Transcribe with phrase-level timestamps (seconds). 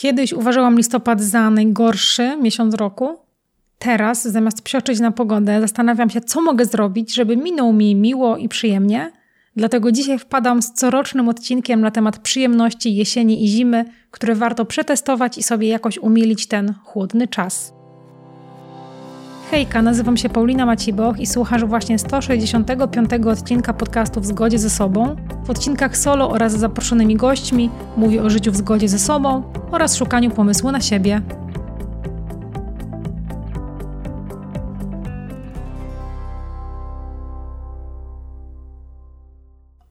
[0.00, 3.18] Kiedyś uważałam listopad za najgorszy miesiąc roku.
[3.78, 8.48] Teraz, zamiast psioczyć na pogodę, zastanawiam się, co mogę zrobić, żeby minął mi miło i
[8.48, 9.12] przyjemnie.
[9.56, 15.38] Dlatego dzisiaj wpadam z corocznym odcinkiem na temat przyjemności jesieni i zimy, które warto przetestować
[15.38, 17.77] i sobie jakoś umilić ten chłodny czas.
[19.50, 25.16] Hejka, nazywam się Paulina Maciboch i słuchasz właśnie 165 odcinka podcastu W zgodzie ze sobą.
[25.44, 29.96] W odcinkach solo oraz z zaproszonymi gośćmi mówię o życiu w zgodzie ze sobą oraz
[29.96, 31.22] szukaniu pomysłu na siebie.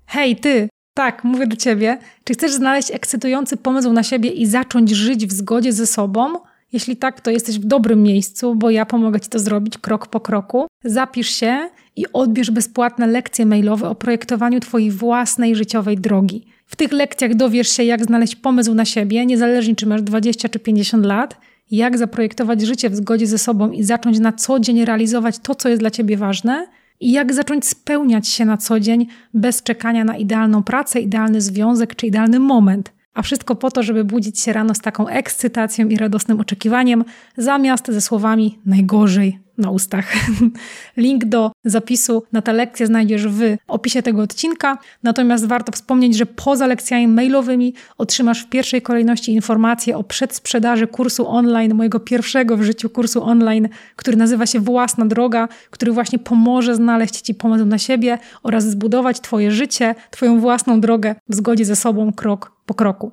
[0.06, 0.70] Hej, ty!
[0.94, 1.98] Tak, mówię do ciebie.
[2.24, 6.34] Czy chcesz znaleźć ekscytujący pomysł na siebie i zacząć żyć w zgodzie ze sobą?
[6.74, 10.20] Jeśli tak, to jesteś w dobrym miejscu, bo ja pomogę Ci to zrobić krok po
[10.20, 10.68] kroku.
[10.84, 16.46] Zapisz się i odbierz bezpłatne lekcje mailowe o projektowaniu Twojej własnej życiowej drogi.
[16.66, 20.60] W tych lekcjach dowiesz się, jak znaleźć pomysł na siebie, niezależnie czy masz 20 czy
[20.60, 21.38] 50 lat,
[21.72, 25.70] jak zaprojektować życie w zgodzie ze sobą i zacząć na co dzień realizować to, co
[25.70, 26.68] jest dla Ciebie ważne,
[27.00, 31.96] i jak zacząć spełniać się na co dzień bez czekania na idealną pracę, idealny związek
[31.96, 32.97] czy idealny moment.
[33.18, 37.06] A wszystko po to, żeby budzić się rano z taką ekscytacją i radosnym oczekiwaniem,
[37.38, 40.14] zamiast ze słowami najgorzej na ustach.
[40.98, 44.78] Link do zapisu na tę lekcję znajdziesz w opisie tego odcinka.
[45.04, 51.28] Natomiast warto wspomnieć, że poza lekcjami mailowymi otrzymasz w pierwszej kolejności informacje o przedsprzedaży kursu
[51.28, 56.76] online, mojego pierwszego w życiu kursu online, który nazywa się Własna Droga, który właśnie pomoże
[56.76, 61.76] znaleźć Ci pomysł na siebie oraz zbudować Twoje życie, Twoją własną drogę w zgodzie ze
[61.76, 63.12] sobą krok po kroku.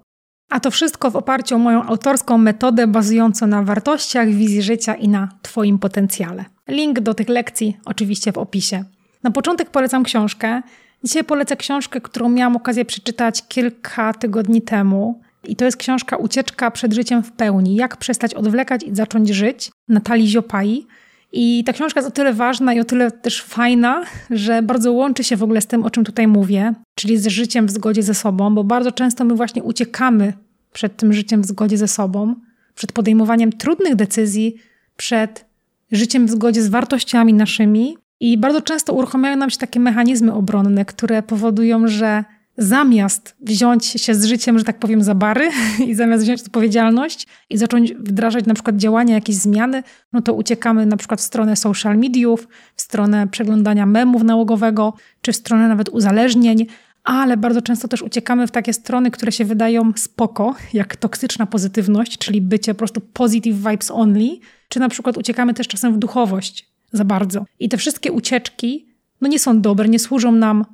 [0.51, 5.09] A to wszystko w oparciu o moją autorską metodę bazującą na wartościach, wizji życia i
[5.09, 6.45] na Twoim potencjale.
[6.69, 8.85] Link do tych lekcji oczywiście w opisie.
[9.23, 10.63] Na początek polecam książkę.
[11.05, 15.21] Dzisiaj polecę książkę, którą miałam okazję przeczytać kilka tygodni temu.
[15.45, 17.77] I to jest książka Ucieczka przed życiem w pełni.
[17.77, 20.87] Jak przestać odwlekać i zacząć żyć Natalii Ziopai.
[21.37, 25.25] I ta książka jest o tyle ważna i o tyle też fajna, że bardzo łączy
[25.25, 28.15] się w ogóle z tym, o czym tutaj mówię, czyli z życiem w zgodzie ze
[28.15, 30.33] sobą, bo bardzo często my właśnie uciekamy
[30.73, 32.35] przed tym życiem w zgodzie ze sobą,
[32.75, 34.57] przed podejmowaniem trudnych decyzji,
[34.97, 35.45] przed
[35.93, 37.97] życiem w zgodzie z wartościami naszymi.
[38.21, 42.25] I bardzo często uruchamiają nam się takie mechanizmy obronne, które powodują, że
[42.57, 45.51] zamiast wziąć się z życiem, że tak powiem, za bary
[45.89, 49.83] i zamiast wziąć odpowiedzialność i zacząć wdrażać na przykład działania, jakieś zmiany,
[50.13, 55.33] no to uciekamy na przykład w stronę social mediów, w stronę przeglądania memów nałogowego, czy
[55.33, 56.67] w stronę nawet uzależnień,
[57.05, 62.19] ale bardzo często też uciekamy w takie strony, które się wydają spoko, jak toksyczna pozytywność,
[62.19, 64.39] czyli bycie po prostu positive vibes only,
[64.69, 67.45] czy na przykład uciekamy też czasem w duchowość za bardzo.
[67.61, 68.87] I te wszystkie ucieczki
[69.21, 70.65] no nie są dobre, nie służą nam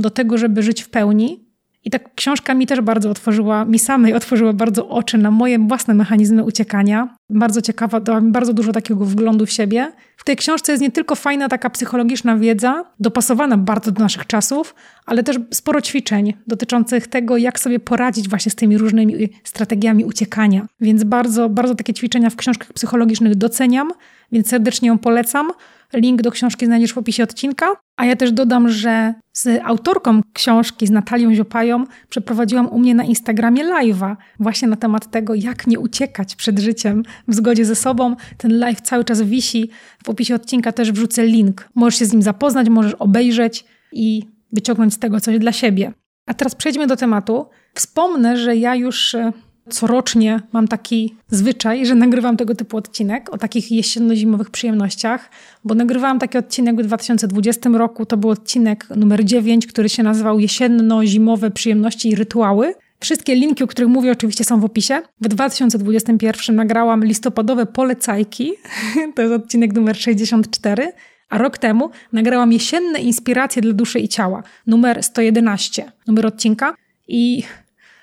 [0.00, 1.44] do tego, żeby żyć w pełni,
[1.84, 5.94] i ta książka mi też bardzo otworzyła, mi samej otworzyła bardzo oczy na moje własne
[5.94, 7.16] mechanizmy uciekania.
[7.30, 9.92] Bardzo ciekawa, dała mi bardzo dużo takiego wglądu w siebie.
[10.16, 14.74] W tej książce jest nie tylko fajna taka psychologiczna wiedza, dopasowana bardzo do naszych czasów,
[15.06, 20.66] ale też sporo ćwiczeń dotyczących tego, jak sobie poradzić właśnie z tymi różnymi strategiami uciekania.
[20.80, 23.92] Więc bardzo, bardzo takie ćwiczenia w książkach psychologicznych doceniam,
[24.32, 25.50] więc serdecznie ją polecam.
[25.92, 27.66] Link do książki znajdziesz w opisie odcinka.
[27.96, 33.04] A ja też dodam, że z autorką książki, z Natalią Ziopają, przeprowadziłam u mnie na
[33.04, 38.16] Instagramie live'a właśnie na temat tego, jak nie uciekać przed życiem w zgodzie ze sobą.
[38.36, 39.70] Ten live cały czas wisi.
[40.04, 41.68] W opisie odcinka też wrzucę link.
[41.74, 44.22] Możesz się z nim zapoznać, możesz obejrzeć i
[44.52, 45.92] wyciągnąć z tego coś dla siebie.
[46.26, 47.46] A teraz przejdźmy do tematu.
[47.74, 49.32] Wspomnę, że ja już e,
[49.70, 55.30] corocznie mam taki zwyczaj, że nagrywam tego typu odcinek o takich jesienno-zimowych przyjemnościach,
[55.64, 58.06] bo nagrywałam taki odcinek w 2020 roku.
[58.06, 62.74] To był odcinek numer 9, który się nazywał Jesienno-zimowe przyjemności i rytuały.
[63.00, 65.02] Wszystkie linki, o których mówię, oczywiście są w opisie.
[65.20, 68.52] W 2021 nagrałam listopadowe polecajki.
[69.14, 70.92] To jest odcinek numer 64.
[71.28, 76.74] A rok temu nagrałam jesienne inspiracje dla duszy i ciała, numer 111, numer odcinka.
[77.08, 77.42] I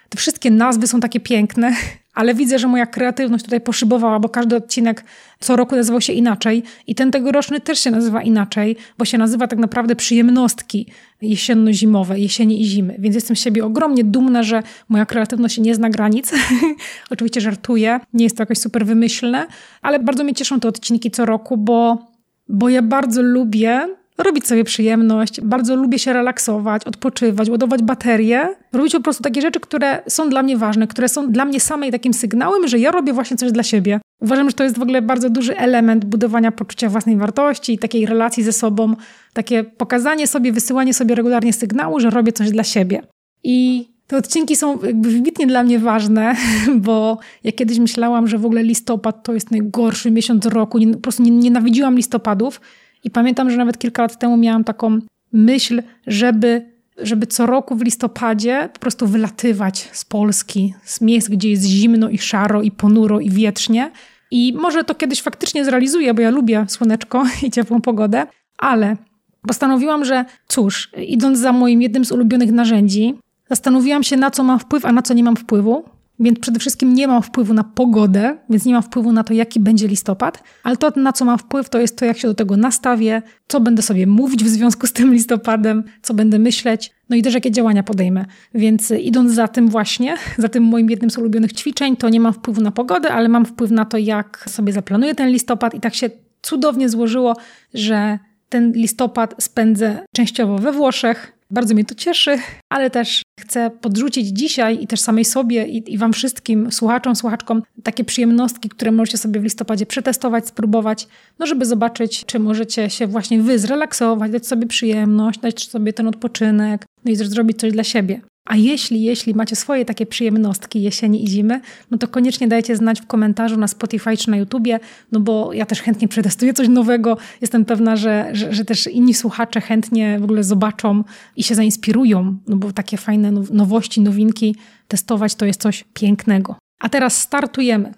[0.09, 1.75] te wszystkie nazwy są takie piękne,
[2.13, 5.03] ale widzę, że moja kreatywność tutaj poszybowała, bo każdy odcinek
[5.39, 9.47] co roku nazywał się inaczej i ten tegoroczny też się nazywa inaczej, bo się nazywa
[9.47, 10.87] tak naprawdę przyjemnostki
[11.21, 12.95] jesienno-zimowe, jesieni i zimy.
[12.99, 16.31] Więc jestem z siebie ogromnie dumna, że moja kreatywność nie zna granic.
[17.11, 19.47] Oczywiście żartuję, nie jest to jakoś super wymyślne,
[19.81, 22.07] ale bardzo mnie cieszą te odcinki co roku, bo,
[22.49, 28.93] bo ja bardzo lubię robić sobie przyjemność, bardzo lubię się relaksować, odpoczywać, ładować baterie, robić
[28.93, 32.13] po prostu takie rzeczy, które są dla mnie ważne, które są dla mnie samej takim
[32.13, 33.99] sygnałem, że ja robię właśnie coś dla siebie.
[34.21, 38.43] Uważam, że to jest w ogóle bardzo duży element budowania poczucia własnej wartości, takiej relacji
[38.43, 38.95] ze sobą,
[39.33, 43.01] takie pokazanie sobie, wysyłanie sobie regularnie sygnału, że robię coś dla siebie.
[43.43, 46.35] I te odcinki są jakby wybitnie dla mnie ważne,
[46.85, 50.79] bo ja kiedyś myślałam, że w ogóle listopad to jest najgorszy miesiąc roku.
[50.93, 52.61] po prostu nienawidziłam listopadów
[53.03, 54.99] i pamiętam, że nawet kilka lat temu miałam taką
[55.33, 61.49] myśl, żeby, żeby co roku w listopadzie po prostu wylatywać z Polski, z miejsc, gdzie
[61.49, 63.91] jest zimno i szaro i ponuro i wietrznie.
[64.31, 68.27] I może to kiedyś faktycznie zrealizuję, bo ja lubię słoneczko i ciepłą pogodę,
[68.57, 68.97] ale
[69.47, 73.15] postanowiłam, że cóż, idąc za moim jednym z ulubionych narzędzi,
[73.51, 75.83] Zastanowiłam się, na co mam wpływ, a na co nie mam wpływu.
[76.21, 79.59] Więc przede wszystkim nie mam wpływu na pogodę, więc nie mam wpływu na to, jaki
[79.59, 82.57] będzie listopad, ale to, na co mam wpływ, to jest to, jak się do tego
[82.57, 87.21] nastawię, co będę sobie mówić w związku z tym listopadem, co będę myśleć, no i
[87.21, 88.25] też jakie działania podejmę.
[88.53, 92.33] Więc idąc za tym właśnie, za tym moim jednym z ulubionych ćwiczeń, to nie mam
[92.33, 95.95] wpływu na pogodę, ale mam wpływ na to, jak sobie zaplanuję ten listopad i tak
[95.95, 96.09] się
[96.41, 97.35] cudownie złożyło,
[97.73, 98.19] że
[98.49, 102.37] ten listopad spędzę częściowo we Włoszech, bardzo mnie to cieszy,
[102.69, 107.63] ale też chcę podrzucić dzisiaj i też samej sobie i, i Wam wszystkim, słuchaczom, słuchaczkom,
[107.83, 111.07] takie przyjemnostki, które możecie sobie w listopadzie przetestować, spróbować,
[111.39, 116.07] no żeby zobaczyć, czy możecie się właśnie Wy zrelaksować, dać sobie przyjemność, dać sobie ten
[116.07, 118.21] odpoczynek, no i zrobić coś dla siebie.
[118.45, 121.61] A jeśli, jeśli macie swoje takie przyjemnostki jesieni i zimy,
[121.91, 124.79] no to koniecznie dajcie znać w komentarzu na Spotify czy na YouTubie,
[125.11, 127.17] no bo ja też chętnie przetestuję coś nowego.
[127.41, 131.03] Jestem pewna, że, że, że też inni słuchacze chętnie w ogóle zobaczą
[131.35, 134.55] i się zainspirują, no bo takie fajne nowości, nowinki
[134.87, 136.55] testować to jest coś pięknego.
[136.79, 137.93] A teraz startujemy.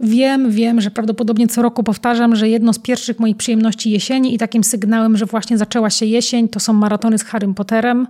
[0.00, 4.38] Wiem, wiem, że prawdopodobnie co roku powtarzam, że jedno z pierwszych moich przyjemności jesieni i
[4.38, 8.06] takim sygnałem, że właśnie zaczęła się jesień, to są maratony z Harrym Potterem.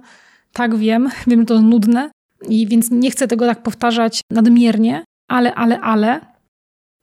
[0.52, 2.10] Tak, wiem, wiem, że to nudne
[2.48, 6.20] i więc nie chcę tego tak powtarzać nadmiernie, ale, ale, ale.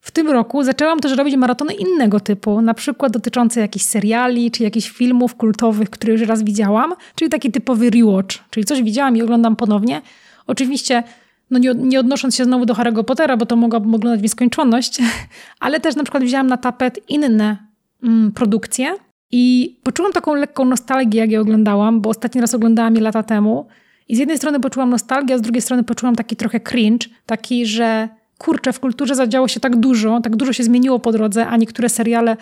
[0.02, 4.64] W tym roku zaczęłam też robić maratony innego typu, na przykład dotyczące jakichś seriali czy
[4.64, 9.22] jakichś filmów kultowych, które już raz widziałam, czyli taki typowy rewatch, czyli coś widziałam i
[9.22, 10.02] oglądam ponownie.
[10.48, 11.04] Oczywiście
[11.52, 15.02] no nie, nie, odnosząc się znowu do Harry'ego Pottera, bo to mogłabym oglądać w nieskończoność,
[15.60, 17.58] ale też na przykład wzięłam na tapet inne
[18.04, 18.96] mm, produkcje,
[19.32, 23.68] i poczułam taką lekką nostalgię, jak je oglądałam, bo ostatni raz oglądałam je lata temu.
[24.08, 27.66] I z jednej strony poczułam nostalgię, a z drugiej strony poczułam taki trochę cringe, taki,
[27.66, 31.58] że kurczę, w kulturze zadziało się tak dużo, tak dużo się zmieniło po drodze, a
[31.58, 32.38] niektóre seriale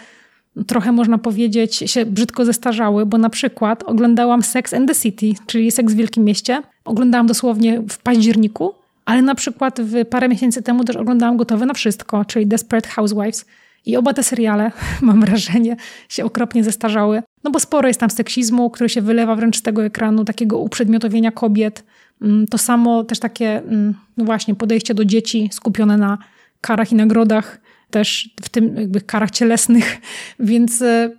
[0.67, 5.71] trochę można powiedzieć się brzydko zestarzały, bo na przykład oglądałam Sex and the City, czyli
[5.71, 6.61] Seks w Wielkim Mieście.
[6.85, 8.73] Oglądałam dosłownie w październiku,
[9.05, 13.45] ale na przykład w parę miesięcy temu też oglądałam Gotowe na Wszystko, czyli Desperate Housewives.
[13.87, 15.75] I oba te seriale, mam wrażenie,
[16.09, 17.23] się okropnie zestarzały.
[17.43, 21.31] No bo sporo jest tam seksizmu, który się wylewa wręcz z tego ekranu, takiego uprzedmiotowienia
[21.31, 21.83] kobiet.
[22.21, 26.17] Mm, to samo też takie, mm, no właśnie, podejście do dzieci skupione na
[26.61, 29.97] karach i nagrodach, też w tym jakby karach cielesnych,
[30.39, 31.09] więc e,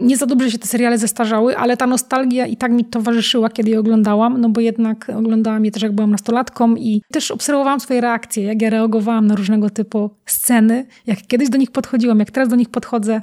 [0.00, 3.70] nie za dobrze się te seriale zestarzały, ale ta nostalgia i tak mi towarzyszyła, kiedy
[3.70, 8.00] je oglądałam, no bo jednak oglądałam je też jak byłam nastolatką i też obserwowałam swoje
[8.00, 12.48] reakcje, jak ja reagowałam na różnego typu sceny, jak kiedyś do nich podchodziłam, jak teraz
[12.48, 13.22] do nich podchodzę.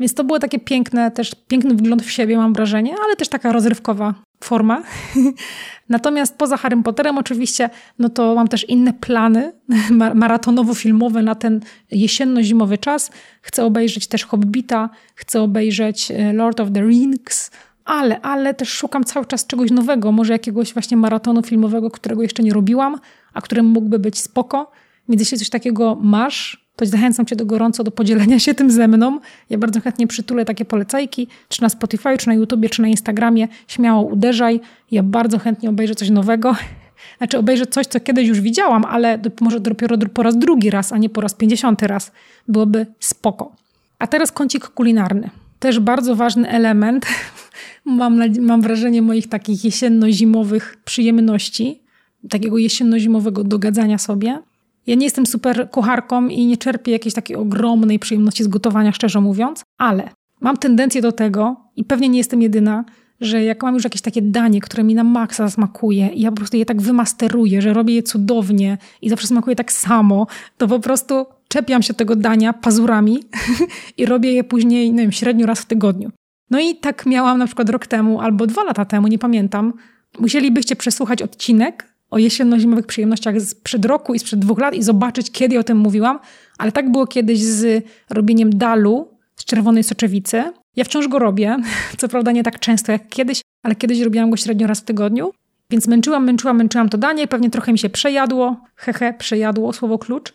[0.00, 3.52] Więc to było takie piękne, też piękny wgląd w siebie, mam wrażenie, ale też taka
[3.52, 4.14] rozrywkowa
[4.44, 4.82] forma.
[5.88, 9.52] Natomiast poza Harrym Potterem oczywiście, no to mam też inne plany
[10.14, 11.60] maratonowo-filmowe na ten
[11.90, 13.10] jesienno-zimowy czas.
[13.42, 17.50] Chcę obejrzeć też Hobbita, chcę obejrzeć e, Lord of the Rings,
[17.84, 22.42] ale, ale też szukam cały czas czegoś nowego, może jakiegoś właśnie maratonu filmowego, którego jeszcze
[22.42, 22.98] nie robiłam,
[23.34, 24.70] a który mógłby być spoko.
[25.08, 28.88] Więc jeśli coś takiego masz, to zachęcam Cię do gorąco do podzielenia się tym ze
[28.88, 29.20] mną.
[29.50, 33.48] Ja bardzo chętnie przytulę takie polecajki, czy na Spotify, czy na YouTubie, czy na Instagramie.
[33.68, 34.60] Śmiało uderzaj.
[34.90, 36.56] Ja bardzo chętnie obejrzę coś nowego.
[37.18, 40.98] Znaczy obejrzę coś, co kiedyś już widziałam, ale może dopiero po raz drugi raz, a
[40.98, 42.12] nie po raz pięćdziesiąty raz.
[42.48, 43.52] Byłoby spoko.
[43.98, 45.30] A teraz kącik kulinarny.
[45.58, 47.06] Też bardzo ważny element,
[47.84, 51.82] mam, mam wrażenie, moich takich jesienno-zimowych przyjemności,
[52.30, 54.38] takiego jesienno-zimowego dogadzania sobie–
[54.86, 59.20] ja nie jestem super kucharką i nie czerpię jakiejś takiej ogromnej przyjemności z gotowania, szczerze
[59.20, 60.08] mówiąc, ale
[60.40, 62.84] mam tendencję do tego i pewnie nie jestem jedyna,
[63.20, 66.36] że jak mam już jakieś takie danie, które mi na maksa smakuje i ja po
[66.36, 70.26] prostu je tak wymasteruję, że robię je cudownie i zawsze smakuje tak samo,
[70.56, 73.18] to po prostu czepiam się tego dania pazurami
[73.98, 76.10] i robię je później, nie wiem, średnio raz w tygodniu.
[76.50, 79.72] No i tak miałam na przykład rok temu albo dwa lata temu, nie pamiętam.
[80.18, 85.58] Musielibyście przesłuchać odcinek o jesienno-zimowych przyjemnościach sprzed roku i sprzed dwóch lat i zobaczyć, kiedy
[85.58, 86.18] o tym mówiłam,
[86.58, 90.44] ale tak było kiedyś z robieniem dalu z czerwonej soczewicy.
[90.76, 91.56] Ja wciąż go robię,
[91.98, 95.32] co prawda nie tak często jak kiedyś, ale kiedyś robiłam go średnio raz w tygodniu.
[95.70, 100.32] Więc męczyłam, męczyłam, męczyłam to danie, pewnie trochę mi się przejadło, hehe, przejadło, słowo klucz.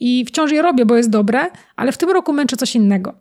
[0.00, 3.14] I wciąż je robię, bo jest dobre, ale w tym roku męczę coś innego.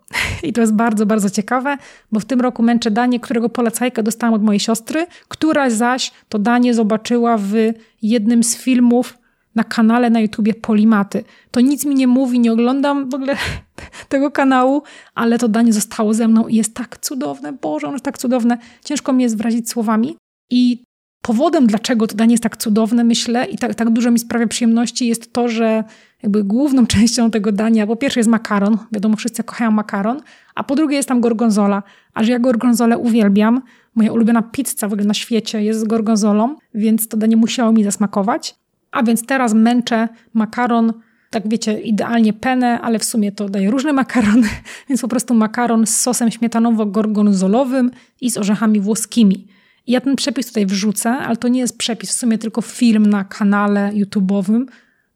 [0.43, 1.77] I to jest bardzo, bardzo ciekawe,
[2.12, 6.39] bo w tym roku męczę danie, którego polecajkę dostałam od mojej siostry, która zaś to
[6.39, 7.53] danie zobaczyła w
[8.01, 9.17] jednym z filmów
[9.55, 11.24] na kanale na YouTubie Polimaty.
[11.51, 13.36] To nic mi nie mówi, nie oglądam w ogóle
[14.10, 14.84] tego kanału,
[15.15, 17.53] ale to danie zostało ze mną i jest tak cudowne.
[17.53, 18.57] Boże, ono jest tak cudowne.
[18.86, 20.17] Ciężko mi jest wyrazić słowami.
[20.50, 20.84] I
[21.27, 25.07] powodem, dlaczego to danie jest tak cudowne, myślę, i tak, tak dużo mi sprawia przyjemności,
[25.07, 25.84] jest to, że
[26.24, 30.22] jakby główną częścią tego dania, po pierwsze jest makaron, wiadomo, wszyscy kochają makaron,
[30.55, 31.84] a po drugie jest tam gorgonzola.
[32.13, 33.62] A że ja gorgonzolę uwielbiam,
[33.96, 37.84] moja ulubiona pizza w ogóle na świecie jest z gorgonzolą, więc to danie musiało mi
[37.84, 38.55] zasmakować.
[38.91, 40.93] A więc teraz męczę makaron,
[41.29, 44.43] tak wiecie, idealnie penę, ale w sumie to daje różny makaron,
[44.89, 47.89] więc po prostu makaron z sosem śmietanowo-gorgonzolowym
[48.22, 49.56] i z orzechami włoskimi.
[49.88, 53.24] Ja ten przepis tutaj wrzucę, ale to nie jest przepis, w sumie tylko film na
[53.24, 54.65] kanale YouTube'owym,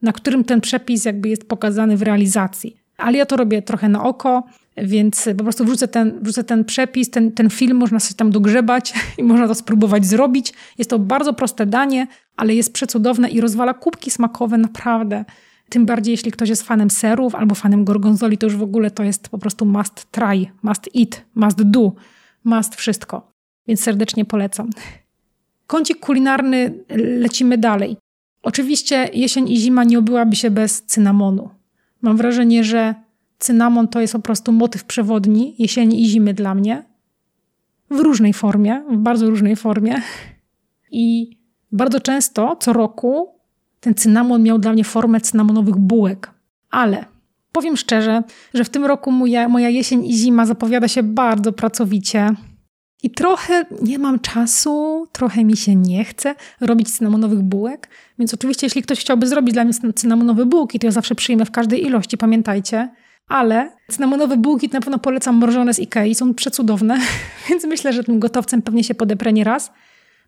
[0.01, 2.78] na którym ten przepis jakby jest pokazany w realizacji.
[2.98, 4.44] Ale ja to robię trochę na oko,
[4.78, 8.94] więc po prostu wrzucę ten, wrzucę ten przepis, ten, ten film, można sobie tam dogrzebać
[9.18, 10.54] i można to spróbować zrobić.
[10.78, 15.25] Jest to bardzo proste danie, ale jest przecudowne i rozwala kubki smakowe naprawdę.
[15.70, 19.04] Tym bardziej, jeśli ktoś jest fanem serów albo fanem gorgonzoli, to już w ogóle to
[19.04, 21.92] jest po prostu must try, must eat, must do,
[22.44, 23.30] must wszystko.
[23.68, 24.70] Więc serdecznie polecam.
[25.68, 27.98] Kącik kulinarny, lecimy dalej.
[28.44, 31.50] Oczywiście jesień i zima nie obyłaby się bez cynamonu.
[32.01, 32.96] Mam wrażenie, że
[33.39, 36.84] cynamon to jest po prostu motyw przewodni jesieni i zimy dla mnie.
[37.89, 40.01] W różnej formie, w bardzo różnej formie.
[40.91, 41.38] I
[41.72, 43.30] bardzo często, co roku,
[43.80, 46.32] ten cynamon miał dla mnie formę cynamonowych bułek.
[46.70, 47.06] Ale
[47.51, 52.30] powiem szczerze, że w tym roku moja, moja jesień i zima zapowiada się bardzo pracowicie.
[53.03, 57.89] I trochę nie mam czasu, trochę mi się nie chce robić cynamonowych bułek.
[58.20, 61.51] Więc oczywiście, jeśli ktoś chciałby zrobić dla mnie cynamonowe bułki, to ja zawsze przyjmę w
[61.51, 62.89] każdej ilości, pamiętajcie.
[63.27, 66.98] Ale cynamonowe bułki na pewno polecam mrożone z Ikei, są przecudowne,
[67.50, 69.72] więc myślę, że tym gotowcem pewnie się podeprę nie raz.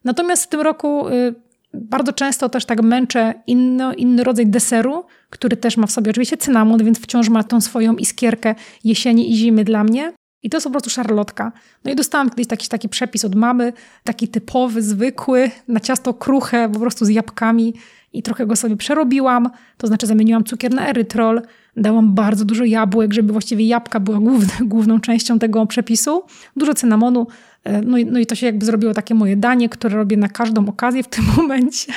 [0.03, 1.36] Natomiast w tym roku y,
[1.74, 6.38] bardzo często też tak męczę inno, inny rodzaj deseru, który też ma w sobie oczywiście
[6.38, 10.13] cynamon, więc wciąż ma tą swoją iskierkę jesieni i zimy dla mnie.
[10.44, 11.52] I to jest po prostu szarlotka.
[11.86, 13.74] No i dostałam kiedyś taki, taki przepis od mamy,
[14.04, 17.74] taki typowy, zwykły, na ciasto kruche, po prostu z jabłkami.
[18.14, 21.42] I trochę go sobie przerobiłam, to znaczy zamieniłam cukier na erytrol,
[21.78, 26.24] dałam bardzo dużo jabłek, żeby właściwie jabłka była główne, główną częścią tego przepisu,
[26.56, 27.28] dużo cynamonu,
[27.64, 30.28] e, no i, no i to się jakby zrobiło takie moje danie, które robię na
[30.28, 31.94] każdą okazję w tym momencie.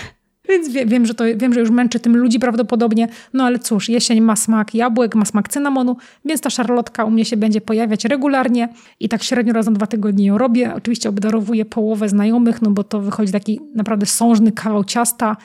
[0.48, 3.88] Więc wie, wiem, że to, wiem, że już męczy tym ludzi prawdopodobnie, no ale cóż,
[3.88, 8.04] jesień ma smak jabłek, ma smak cynamonu, więc ta szarlotka u mnie się będzie pojawiać
[8.04, 8.68] regularnie
[9.00, 10.74] i tak średnio raz na dwa tygodnie ją robię.
[10.74, 15.36] Oczywiście obdarowuję połowę znajomych, no bo to wychodzi taki naprawdę sążny kawał ciasta,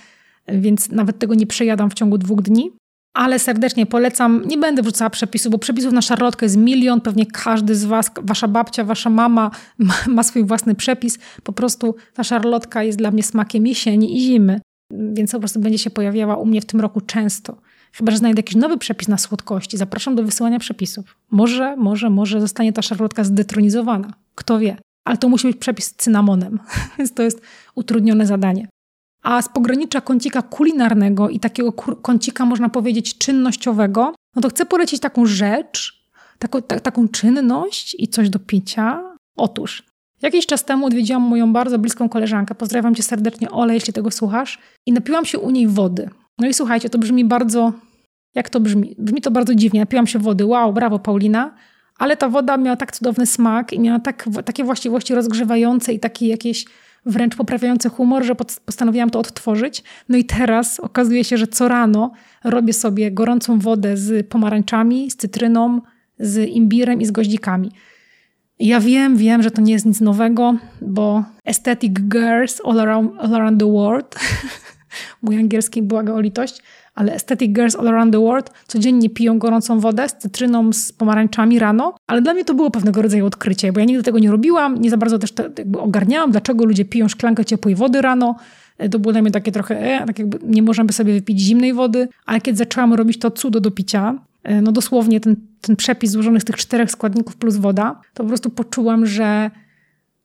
[0.48, 2.72] więc nawet tego nie przejadam w ciągu dwóch dni.
[3.13, 7.75] Ale serdecznie polecam, nie będę wrzucała przepisów, bo przepisów na szarlotkę jest milion, pewnie każdy
[7.75, 11.20] z Was, Wasza babcia, Wasza mama ma, ma swój własny przepis.
[11.43, 14.62] Po prostu ta szarlotka jest dla mnie smakiem jesieni i zimy
[15.13, 17.57] więc po prostu będzie się pojawiała u mnie w tym roku często.
[17.93, 19.77] Chyba, że znajdę jakiś nowy przepis na słodkości.
[19.77, 21.17] Zapraszam do wysyłania przepisów.
[21.31, 24.13] Może, może, może zostanie ta szarlotka zdetronizowana.
[24.36, 24.77] Kto wie.
[25.05, 26.60] Ale to musi być przepis z cynamonem,
[26.98, 27.41] więc to jest
[27.75, 28.67] utrudnione zadanie.
[29.24, 31.71] A z pogranicza kącika kulinarnego i takiego
[32.01, 36.05] kącika, można powiedzieć, czynnościowego, no to chcę polecić taką rzecz,
[36.39, 39.15] taką, ta, taką czynność i coś do picia.
[39.38, 39.83] Otóż
[40.21, 42.55] Jakiś czas temu odwiedziłam moją bardzo bliską koleżankę.
[42.55, 44.59] Pozdrawiam cię serdecznie, Ole, jeśli tego słuchasz.
[44.85, 46.09] I napiłam się u niej wody.
[46.37, 47.73] No i słuchajcie, to brzmi bardzo.
[48.35, 48.95] Jak to brzmi?
[48.97, 49.79] Brzmi to bardzo dziwnie.
[49.79, 50.45] Napiłam się wody.
[50.45, 51.55] Wow, brawo, Paulina.
[51.97, 56.27] Ale ta woda miała tak cudowny smak i miała tak, takie właściwości rozgrzewające i takie
[56.27, 56.65] jakieś
[57.05, 58.35] wręcz poprawiające humor, że
[58.65, 59.83] postanowiłam to odtworzyć.
[60.09, 62.11] No i teraz okazuje się, że co rano
[62.43, 65.81] robię sobie gorącą wodę z pomarańczami, z cytryną,
[66.19, 67.71] z imbirem i z goździkami.
[68.61, 73.35] Ja wiem, wiem, że to nie jest nic nowego, bo Aesthetic Girls All Around, all
[73.35, 74.15] around the World,
[75.21, 76.61] mój angielski błaga o litość,
[76.95, 81.59] ale Aesthetic Girls All Around the World codziennie piją gorącą wodę z cytryną, z pomarańczami
[81.59, 84.81] rano, ale dla mnie to było pewnego rodzaju odkrycie, bo ja nigdy tego nie robiłam,
[84.81, 88.35] nie za bardzo też jakby ogarniałam, dlaczego ludzie piją szklankę ciepłej wody rano.
[88.77, 91.73] E, to było dla mnie takie trochę, e, tak jakby nie możemy sobie wypić zimnej
[91.73, 94.15] wody, ale kiedy zaczęłam robić to cudo do picia,
[94.62, 98.50] no dosłownie ten, ten przepis złożony z tych czterech składników plus woda, to po prostu
[98.50, 99.51] poczułam, że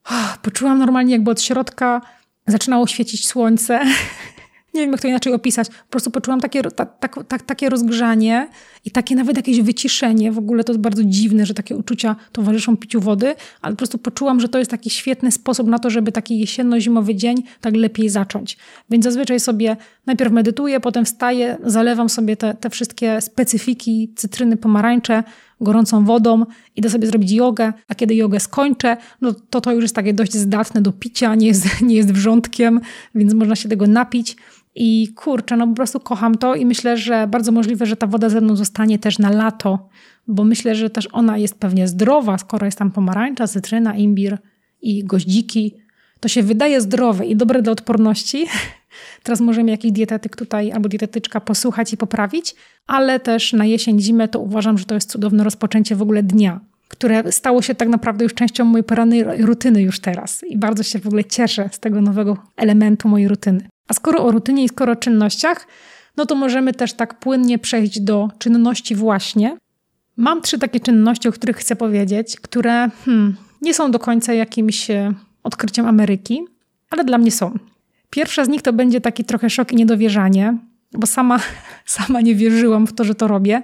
[0.04, 2.00] oh, poczułam normalnie jakby od środka
[2.46, 3.80] zaczynało świecić słońce
[4.76, 8.48] nie wiem jak to inaczej opisać, po prostu poczułam takie, ta, ta, takie rozgrzanie
[8.84, 10.32] i takie nawet jakieś wyciszenie.
[10.32, 13.98] W ogóle to jest bardzo dziwne, że takie uczucia towarzyszą piciu wody, ale po prostu
[13.98, 18.08] poczułam, że to jest taki świetny sposób na to, żeby taki jesienno-zimowy dzień tak lepiej
[18.08, 18.56] zacząć.
[18.90, 25.22] Więc zazwyczaj sobie Najpierw medytuję, potem wstaję, zalewam sobie te, te wszystkie specyfiki, cytryny, pomarańcze
[25.60, 26.44] gorącą wodą,
[26.76, 30.34] idę sobie zrobić jogę, a kiedy jogę skończę, no to to już jest takie dość
[30.34, 32.80] zdatne do picia, nie jest, nie jest wrzątkiem,
[33.14, 34.36] więc można się tego napić.
[34.78, 38.28] I kurczę, no po prostu kocham to i myślę, że bardzo możliwe, że ta woda
[38.28, 39.88] ze mną zostanie też na lato,
[40.26, 44.38] bo myślę, że też ona jest pewnie zdrowa, skoro jest tam pomarańcza, cytryna, imbir
[44.82, 45.74] i goździki.
[46.20, 48.46] To się wydaje zdrowe i dobre dla odporności.
[49.22, 52.54] Teraz możemy jakiś dietetyk tutaj albo dietetyczka posłuchać i poprawić,
[52.86, 56.60] ale też na jesień, zimę to uważam, że to jest cudowne rozpoczęcie w ogóle dnia,
[56.88, 60.44] które stało się tak naprawdę już częścią mojej porannej rutyny już teraz.
[60.48, 63.68] I bardzo się w ogóle cieszę z tego nowego elementu mojej rutyny.
[63.88, 65.66] A skoro o rutynie i skoro o czynnościach,
[66.16, 69.56] no to możemy też tak płynnie przejść do czynności właśnie.
[70.16, 74.90] Mam trzy takie czynności, o których chcę powiedzieć, które hmm, nie są do końca jakimś
[74.90, 75.12] e,
[75.42, 76.44] odkryciem Ameryki,
[76.90, 77.58] ale dla mnie są.
[78.10, 80.58] Pierwsza z nich to będzie taki trochę szok i niedowierzanie,
[80.92, 81.40] bo sama,
[81.86, 83.62] sama nie wierzyłam w to, że to robię,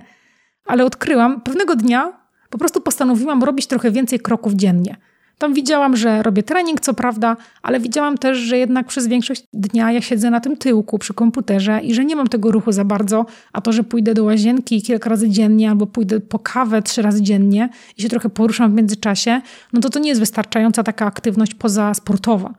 [0.65, 2.13] ale odkryłam pewnego dnia,
[2.51, 4.97] po prostu postanowiłam robić trochę więcej kroków dziennie.
[5.43, 9.93] Tam widziałam, że robię trening, co prawda, ale widziałam też, że jednak przez większość dnia
[9.93, 13.27] ja siedzę na tym tyłku przy komputerze i że nie mam tego ruchu za bardzo,
[13.53, 17.23] a to, że pójdę do łazienki kilka razy dziennie albo pójdę po kawę trzy razy
[17.23, 17.69] dziennie
[17.99, 19.41] i się trochę poruszam w międzyczasie,
[19.73, 22.55] no to to nie jest wystarczająca taka aktywność pozasportowa.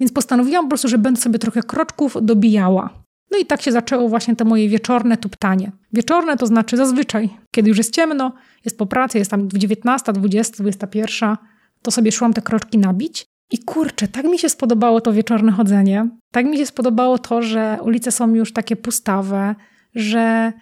[0.00, 2.90] Więc postanowiłam po prostu, że będę sobie trochę kroczków dobijała.
[3.30, 5.72] No i tak się zaczęło właśnie to moje wieczorne tuptanie.
[5.92, 8.32] Wieczorne to znaczy zazwyczaj, kiedy już jest ciemno,
[8.64, 11.36] jest po pracy, jest tam 19, 20, 21,
[11.82, 13.26] to sobie szłam te kroczki nabić.
[13.50, 16.08] I kurczę, tak mi się spodobało to wieczorne chodzenie.
[16.32, 19.54] Tak mi się spodobało to, że ulice są już takie pustawe,
[19.94, 20.52] że,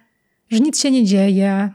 [0.51, 1.71] że nic się nie dzieje,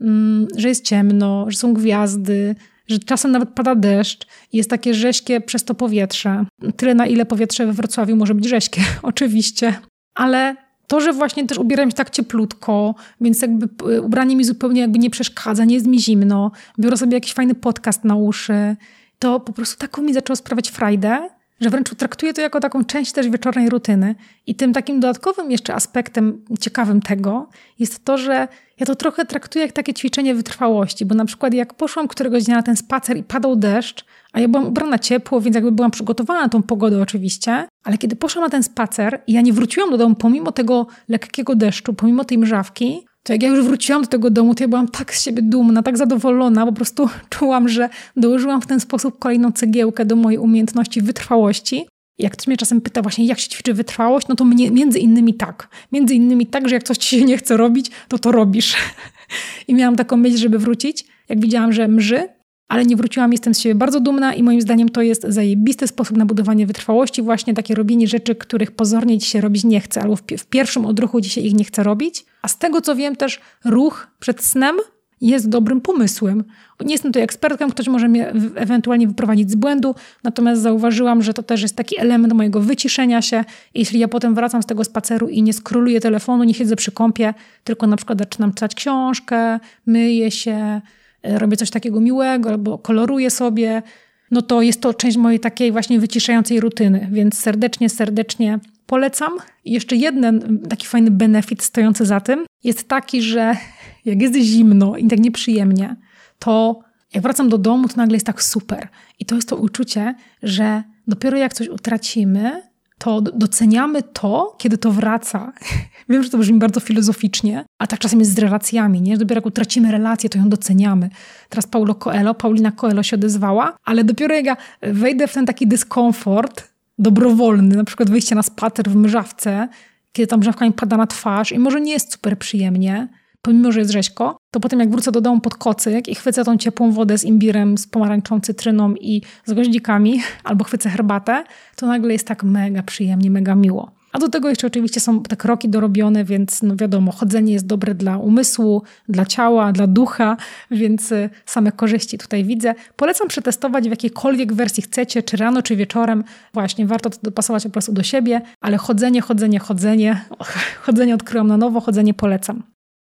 [0.00, 2.54] mm, że jest ciemno, że są gwiazdy,
[2.86, 6.44] że czasem nawet pada deszcz i jest takie rześkie przez to powietrze.
[6.76, 9.74] Tyle, na ile powietrze we Wrocławiu może być rześkie, oczywiście.
[10.14, 10.56] Ale
[10.92, 14.98] to, że właśnie też ubieram się tak cieplutko, więc jakby y, ubranie mi zupełnie jakby
[14.98, 18.76] nie przeszkadza, nie jest mi zimno, biorę sobie jakiś fajny podcast na uszy,
[19.18, 21.28] to po prostu taką mi zaczęło sprawiać frajdę,
[21.62, 24.14] że wręcz traktuję to jako taką część też wieczornej rutyny.
[24.46, 28.48] I tym takim dodatkowym jeszcze aspektem ciekawym tego jest to, że
[28.80, 32.56] ja to trochę traktuję jak takie ćwiczenie wytrwałości, bo na przykład jak poszłam któregoś dnia
[32.56, 36.40] na ten spacer i padał deszcz, a ja byłam ubrana ciepło, więc jakby byłam przygotowana
[36.40, 39.98] na tą pogodę oczywiście, ale kiedy poszłam na ten spacer i ja nie wróciłam do
[39.98, 44.30] domu pomimo tego lekkiego deszczu, pomimo tej mrzawki, to jak ja już wróciłam do tego
[44.30, 48.62] domu, to ja byłam tak z siebie dumna, tak zadowolona, po prostu czułam, że dołożyłam
[48.62, 51.86] w ten sposób kolejną cegiełkę do mojej umiejętności wytrwałości.
[52.18, 55.34] Jak ktoś mnie czasem pyta właśnie, jak się ćwiczy wytrwałość, no to mnie, między innymi
[55.34, 55.68] tak.
[55.92, 58.76] Między innymi tak, że jak coś ci się nie chce robić, to to robisz.
[59.68, 61.04] I miałam taką myśl, żeby wrócić.
[61.28, 62.28] Jak widziałam, że mrzy,
[62.72, 66.16] ale nie wróciłam, jestem z siebie bardzo dumna i moim zdaniem to jest zajebisty sposób
[66.16, 70.16] na budowanie wytrwałości, właśnie takie robienie rzeczy, których pozornie ci się robić nie chce, albo
[70.16, 72.24] w, w pierwszym odruchu ci się ich nie chce robić.
[72.42, 74.76] A z tego co wiem też ruch przed snem
[75.20, 76.44] jest dobrym pomysłem.
[76.84, 81.42] Nie jestem tutaj ekspertką, ktoś może mnie ewentualnie wyprowadzić z błędu, natomiast zauważyłam, że to
[81.42, 83.44] też jest taki element mojego wyciszenia się.
[83.74, 87.34] Jeśli ja potem wracam z tego spaceru i nie skroluję telefonu, nie siedzę przy kąpie,
[87.64, 90.80] tylko na przykład zaczynam czytać książkę, myję się,
[91.22, 93.82] robię coś takiego miłego albo koloruję sobie,
[94.30, 99.32] no to jest to część mojej takiej właśnie wyciszającej rutyny, więc serdecznie, serdecznie polecam.
[99.64, 103.56] I jeszcze jeden taki fajny benefit stojący za tym jest taki, że
[104.04, 105.96] jak jest zimno i tak nieprzyjemnie,
[106.38, 106.80] to
[107.14, 108.88] jak wracam do domu, to nagle jest tak super.
[109.18, 112.62] I to jest to uczucie, że dopiero jak coś utracimy,
[113.02, 115.52] to doceniamy to, kiedy to wraca.
[116.08, 119.18] Wiem, że to brzmi bardzo filozoficznie, a tak czasem jest z relacjami, nie?
[119.18, 121.10] Dopiero jak utracimy relację, to ją doceniamy.
[121.48, 125.66] Teraz Paulo Coelho, Paulina Coelho się odezwała, ale dopiero jak ja wejdę w ten taki
[125.66, 129.68] dyskomfort dobrowolny, na przykład wyjście na spacer w mrzawce,
[130.12, 133.08] kiedy ta mrzawka mi pada na twarz i może nie jest super przyjemnie,
[133.42, 136.56] pomimo, że jest rzeźko, to potem jak wrócę do domu pod kocyk i chwycę tą
[136.56, 141.44] ciepłą wodę z imbirem, z pomarańczą, cytryną i z goździkami, albo chwycę herbatę,
[141.76, 143.90] to nagle jest tak mega przyjemnie, mega miło.
[144.12, 147.94] A do tego jeszcze oczywiście są te kroki dorobione, więc no wiadomo, chodzenie jest dobre
[147.94, 150.36] dla umysłu, dla ciała, dla ducha,
[150.70, 152.74] więc y, same korzyści tutaj widzę.
[152.96, 156.24] Polecam przetestować w jakiejkolwiek wersji chcecie, czy rano, czy wieczorem.
[156.54, 160.24] Właśnie warto to dopasować po prostu do siebie, ale chodzenie, chodzenie, chodzenie,
[160.86, 162.62] chodzenie odkryłam na nowo, chodzenie polecam.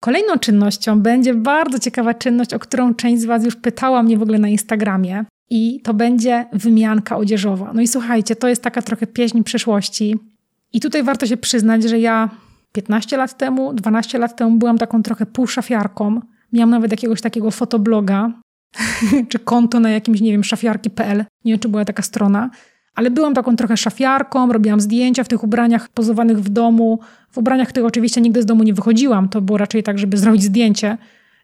[0.00, 4.22] Kolejną czynnością będzie bardzo ciekawa czynność, o którą część z Was już pytała mnie w
[4.22, 5.24] ogóle na Instagramie.
[5.50, 7.72] I to będzie wymianka odzieżowa.
[7.74, 10.18] No i słuchajcie, to jest taka trochę pieśń przyszłości.
[10.72, 12.30] I tutaj warto się przyznać, że ja
[12.72, 16.20] 15 lat temu, 12 lat temu byłam taką trochę półszafiarką.
[16.52, 18.32] Miałam nawet jakiegoś takiego fotobloga,
[19.28, 21.24] czy konto na jakimś, nie wiem, szafiarki.pl.
[21.44, 22.50] Nie wiem, czy była taka strona.
[22.94, 27.00] Ale byłam taką trochę szafiarką, robiłam zdjęcia w tych ubraniach pozowanych w domu,
[27.37, 30.42] W ubraniach tych oczywiście nigdy z domu nie wychodziłam, to było raczej tak, żeby zrobić
[30.42, 30.99] zdjęcie.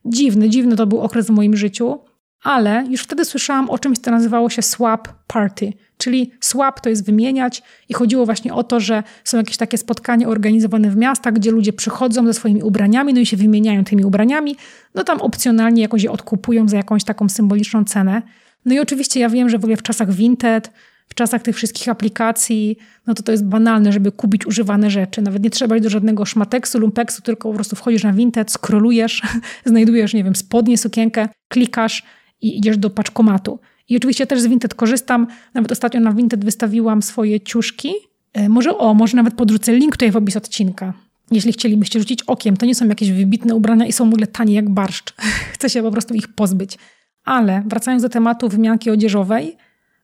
[0.05, 1.99] Dziwny, dziwny to był okres w moim życiu,
[2.43, 7.07] ale już wtedy słyszałam o czymś, co nazywało się swap party, czyli swap to jest
[7.07, 11.51] wymieniać i chodziło właśnie o to, że są jakieś takie spotkania organizowane w miastach, gdzie
[11.51, 14.57] ludzie przychodzą ze swoimi ubraniami, no i się wymieniają tymi ubraniami,
[14.95, 18.23] no tam opcjonalnie jakoś je odkupują za jakąś taką symboliczną cenę.
[18.65, 20.71] No i oczywiście ja wiem, że w ogóle w czasach Vinted,
[21.13, 25.23] w czasach tych wszystkich aplikacji, no to to jest banalne, żeby kupić używane rzeczy.
[25.23, 29.23] Nawet nie trzeba iść do żadnego szmateksu, lumpeksu, tylko po prostu wchodzisz na Vinted, skrolujesz,
[29.65, 32.03] znajdujesz, nie wiem, spodnie, sukienkę, klikasz
[32.41, 33.59] i idziesz do paczkomatu.
[33.89, 35.27] I oczywiście też z Vinted korzystam.
[35.55, 37.93] Nawet ostatnio na Vinted wystawiłam swoje ciuszki.
[38.33, 40.93] E, może o, może nawet podrzucę link tutaj w opis odcinka.
[41.31, 44.55] Jeśli chcielibyście rzucić okiem, to nie są jakieś wybitne ubrania i są w ogóle tanie
[44.55, 45.15] jak barszcz.
[45.55, 46.79] Chcę się po prostu ich pozbyć.
[47.25, 49.57] Ale wracając do tematu wymianki odzieżowej,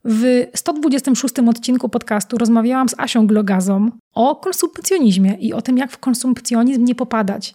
[0.05, 5.99] w 126 odcinku podcastu rozmawiałam z Asią Glogazą o konsumpcjonizmie i o tym, jak w
[5.99, 7.55] konsumpcjonizm nie popadać.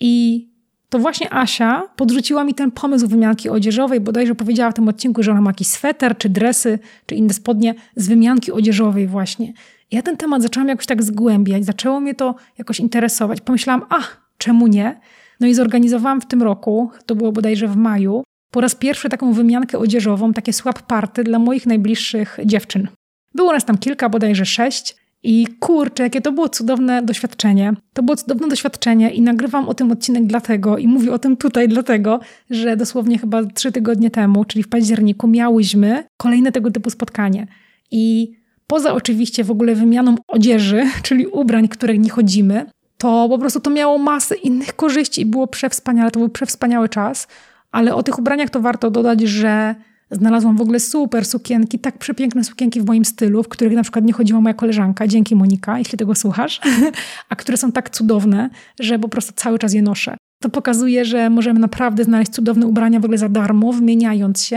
[0.00, 0.46] I
[0.88, 5.30] to właśnie Asia podrzuciła mi ten pomysł wymianki odzieżowej, bodajże powiedziała w tym odcinku, że
[5.30, 9.52] ona ma jakiś sweter, czy dresy, czy inne spodnie z wymianki odzieżowej właśnie.
[9.90, 13.40] Ja ten temat zaczęłam jakoś tak zgłębiać, zaczęło mnie to jakoś interesować.
[13.40, 15.00] Pomyślałam, ach, czemu nie?
[15.40, 19.32] No i zorganizowałam w tym roku, to było bodajże w maju, po raz pierwszy taką
[19.32, 22.88] wymiankę odzieżową, takie swap party dla moich najbliższych dziewczyn.
[23.34, 24.96] Było nas tam kilka, bodajże sześć.
[25.22, 27.72] I kurczę, jakie to było cudowne doświadczenie.
[27.92, 31.68] To było cudowne doświadczenie i nagrywam o tym odcinek dlatego i mówię o tym tutaj
[31.68, 37.46] dlatego, że dosłownie chyba trzy tygodnie temu, czyli w październiku, miałyśmy kolejne tego typu spotkanie.
[37.90, 38.32] I
[38.66, 42.66] poza oczywiście w ogóle wymianą odzieży, czyli ubrań, które nie chodzimy,
[42.98, 46.10] to po prostu to miało masę innych korzyści i było przewspaniale.
[46.10, 47.28] To był przewspaniały czas.
[47.74, 49.74] Ale o tych ubraniach to warto dodać, że
[50.10, 54.04] Znalazłam w ogóle super sukienki, tak przepiękne sukienki w moim stylu, w których na przykład
[54.04, 56.60] nie chodziła moja koleżanka, dzięki Monika, jeśli tego słuchasz,
[57.30, 60.16] a które są tak cudowne, że po prostu cały czas je noszę.
[60.42, 64.56] To pokazuje, że możemy naprawdę znaleźć cudowne ubrania w ogóle za darmo, wymieniając się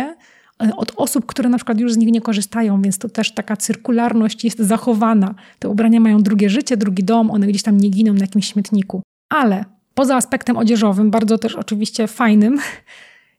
[0.63, 3.57] e, od osób, które na przykład już z nich nie korzystają, więc to też taka
[3.57, 5.35] cyrkularność jest zachowana.
[5.59, 9.01] Te ubrania mają drugie życie, drugi dom, one gdzieś tam nie giną na jakimś śmietniku.
[9.29, 12.59] Ale poza aspektem odzieżowym, bardzo też oczywiście fajnym,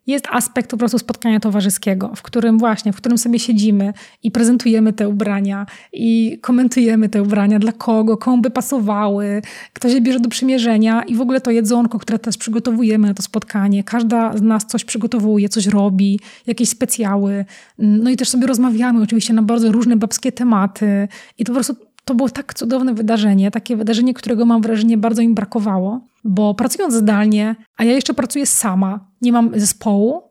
[0.09, 3.92] jest aspekt po prostu spotkania towarzyskiego, w którym właśnie, w którym sobie siedzimy
[4.23, 9.42] i prezentujemy te ubrania i komentujemy te ubrania, dla kogo, komu by pasowały,
[9.73, 13.23] kto się bierze do przymierzenia i w ogóle to jedzonko, które teraz przygotowujemy na to
[13.23, 13.85] spotkanie.
[13.85, 17.44] Każda z nas coś przygotowuje, coś robi, jakieś specjały.
[17.79, 21.88] No i też sobie rozmawiamy oczywiście na bardzo różne babskie tematy i to po prostu
[22.09, 26.94] to było tak cudowne wydarzenie, takie wydarzenie, którego mam wrażenie bardzo im brakowało, bo pracując
[26.94, 30.23] zdalnie, a ja jeszcze pracuję sama, nie mam zespołu,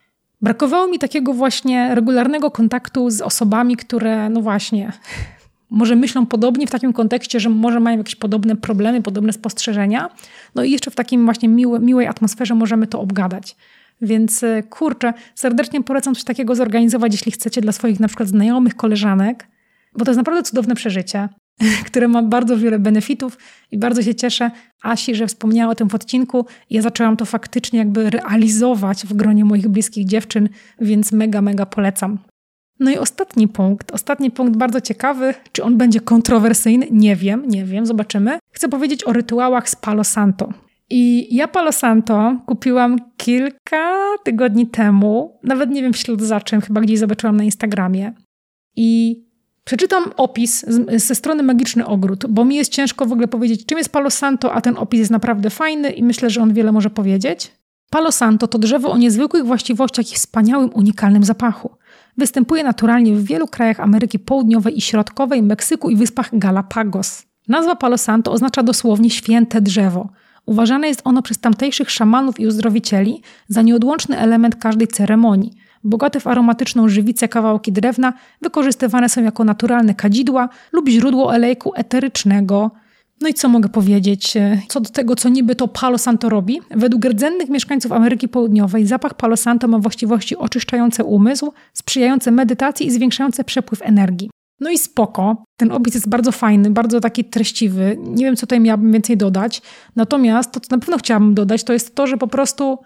[0.42, 4.92] brakowało mi takiego właśnie regularnego kontaktu z osobami, które, no właśnie,
[5.70, 10.10] może myślą podobnie w takim kontekście, że może mają jakieś podobne problemy, podobne spostrzeżenia.
[10.56, 13.56] No i jeszcze w takim właśnie miłe, miłej atmosferze możemy to obgadać.
[14.02, 18.76] Więc e, kurczę, serdecznie polecam coś takiego zorganizować, jeśli chcecie dla swoich na przykład znajomych,
[18.76, 19.48] koleżanek,
[19.98, 21.30] bo to jest naprawdę cudowne przeżycie.
[21.88, 23.38] które ma bardzo wiele benefitów
[23.72, 24.52] i bardzo się cieszę
[24.84, 26.46] Asi, że wspomniała o tym w odcinku.
[26.70, 30.50] Ja zaczęłam to faktycznie jakby realizować w gronie moich bliskich dziewczyn,
[30.82, 32.18] więc mega, mega polecam.
[32.80, 35.34] No i ostatni punkt, ostatni punkt bardzo ciekawy.
[35.52, 36.88] Czy on będzie kontrowersyjny?
[36.92, 38.40] Nie wiem, nie wiem, zobaczymy.
[38.52, 40.54] Chcę powiedzieć o rytuałach z Palo Santo.
[40.90, 46.62] I ja Palo Santo kupiłam kilka tygodni temu, nawet nie wiem w ślad za czym,
[46.62, 48.14] chyba gdzieś zobaczyłam na Instagramie.
[48.76, 49.27] I
[49.68, 53.90] Przeczytam opis ze strony Magiczny Ogród, bo mi jest ciężko w ogóle powiedzieć, czym jest
[53.90, 57.52] Palo Santo, a ten opis jest naprawdę fajny i myślę, że on wiele może powiedzieć.
[57.90, 61.70] Palo Santo to drzewo o niezwykłych właściwościach i wspaniałym, unikalnym zapachu.
[62.18, 67.24] Występuje naturalnie w wielu krajach Ameryki Południowej i Środkowej, Meksyku i wyspach Galapagos.
[67.48, 70.10] Nazwa Palo Santo oznacza dosłownie święte drzewo.
[70.46, 75.52] Uważane jest ono przez tamtejszych szamanów i uzdrowicieli za nieodłączny element każdej ceremonii–
[75.84, 82.72] Bogate w aromatyczną żywicę kawałki drewna wykorzystywane są jako naturalne kadzidła lub źródło olejku eterycznego.
[83.22, 84.34] No i co mogę powiedzieć
[84.68, 86.60] co do tego, co niby to Palo Santo robi?
[86.72, 92.92] Według rdzennych mieszkańców Ameryki Południowej zapach Palo Santo ma właściwości oczyszczające umysł, sprzyjające medytacji i
[92.92, 94.30] zwiększające przepływ energii.
[94.60, 95.44] No i spoko.
[95.58, 97.98] Ten opis jest bardzo fajny, bardzo taki treściwy.
[98.00, 99.62] Nie wiem, co tutaj miałabym więcej dodać.
[99.96, 102.78] Natomiast to, co na pewno chciałabym dodać, to jest to, że po prostu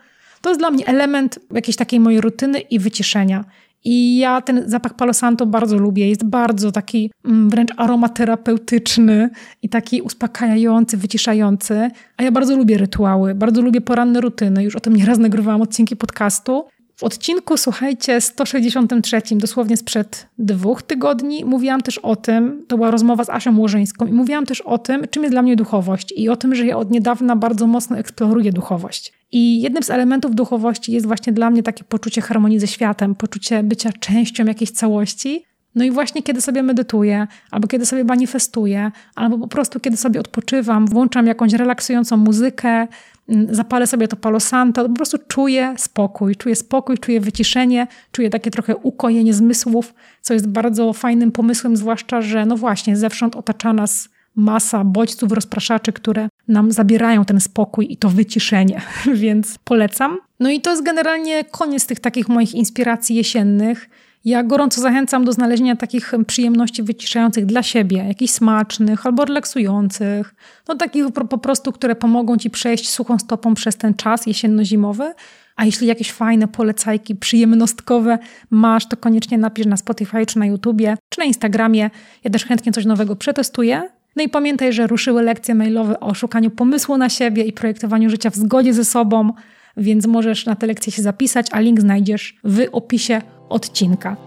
[0.41, 3.45] to jest dla mnie element jakiejś takiej mojej rutyny i wyciszenia.
[3.84, 6.10] I ja ten zapach Palo Santo bardzo lubię.
[6.10, 9.30] Jest bardzo taki mm, wręcz aromaterapeutyczny
[9.62, 11.89] i taki uspokajający, wyciszający.
[12.17, 14.63] A ja bardzo lubię rytuały, bardzo lubię poranne rutyny.
[14.63, 16.65] Już o tym nieraz nagrywałam odcinki podcastu.
[16.95, 23.23] W odcinku, słuchajcie, 163, dosłownie sprzed dwóch tygodni, mówiłam też o tym, to była rozmowa
[23.23, 26.36] z Asią Łożyńską, i mówiłam też o tym, czym jest dla mnie duchowość i o
[26.36, 29.13] tym, że ja od niedawna bardzo mocno eksploruję duchowość.
[29.32, 33.63] I jednym z elementów duchowości jest właśnie dla mnie takie poczucie harmonii ze światem, poczucie
[33.63, 35.46] bycia częścią jakiejś całości.
[35.76, 40.20] No i właśnie kiedy sobie medytuję, albo kiedy sobie manifestuję, albo po prostu kiedy sobie
[40.20, 42.88] odpoczywam, włączam jakąś relaksującą muzykę,
[43.30, 48.30] mm, zapalę sobie to palo santo, po prostu czuję spokój, czuję spokój, czuję wyciszenie, czuję
[48.30, 53.74] takie trochę ukojenie zmysłów, co jest bardzo fajnym pomysłem, zwłaszcza, że no właśnie zewsząd otacza
[53.74, 58.82] nas masa bodźców, rozpraszaczy, które nam zabierają ten spokój i to wyciszenie,
[59.14, 60.18] więc polecam.
[60.40, 63.90] No i to jest generalnie koniec tych takich moich inspiracji jesiennych.
[64.26, 70.36] Ja gorąco zachęcam do znalezienia takich przyjemności wyciszających dla siebie, jakichś smacznych albo relaksujących,
[70.68, 75.14] no takich po prostu, które pomogą ci przejść suchą stopą przez ten czas jesienno-zimowy.
[75.56, 80.98] A jeśli jakieś fajne polecajki przyjemnostkowe masz, to koniecznie napisz na Spotify, czy na YouTubie,
[81.10, 81.90] czy na Instagramie.
[82.24, 83.90] Ja też chętnie coś nowego przetestuję.
[84.15, 88.30] No i pamiętaj, że ruszyły lekcje mailowe o szukaniu pomysłu na siebie i projektowaniu życia
[88.30, 89.34] w zgodzie ze sobą,
[89.78, 94.17] więc możesz na te lekcje się zapisać, a link znajdziesz w opisie odcinka.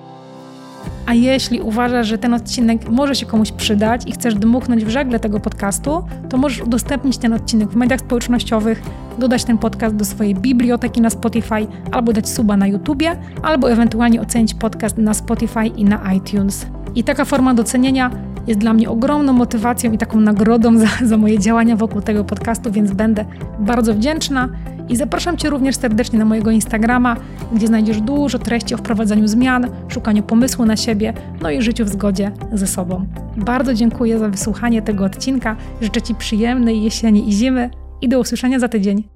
[1.07, 5.21] A jeśli uważasz, że ten odcinek może się komuś przydać i chcesz dmuchnąć w żagle
[5.21, 8.83] tego podcastu, to możesz udostępnić ten odcinek w mediach społecznościowych,
[9.19, 14.21] dodać ten podcast do swojej biblioteki na Spotify, albo dać suba na YouTubie, albo ewentualnie
[14.21, 16.67] ocenić podcast na Spotify i na iTunes.
[16.95, 21.39] I taka forma docenienia jest dla mnie ogromną motywacją i taką nagrodą za, za moje
[21.39, 23.25] działania wokół tego podcastu, więc będę
[23.59, 24.49] bardzo wdzięczna.
[24.89, 27.17] I zapraszam Cię również serdecznie na mojego Instagrama,
[27.53, 31.89] gdzie znajdziesz dużo treści o wprowadzaniu zmian, szukaniu pomysłu na siebie, no i życiu w
[31.89, 33.07] zgodzie ze sobą.
[33.37, 35.57] Bardzo dziękuję za wysłuchanie tego odcinka.
[35.81, 39.14] Życzę Ci przyjemnej jesieni i zimy i do usłyszenia za tydzień.